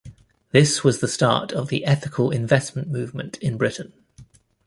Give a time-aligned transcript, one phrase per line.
[0.51, 3.93] This was the start of the ethical investment movement in Britain.